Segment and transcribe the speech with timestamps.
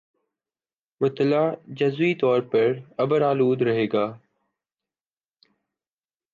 [1.01, 1.43] مطلع
[1.67, 2.71] جزوی طور پر
[2.97, 4.05] ابر آلود رہے گا